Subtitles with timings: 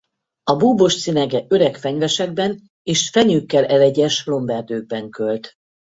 [0.43, 5.53] A búbos cinege öreg fenyvesekben és fenyőkkel elegyes lomberdőkben költ.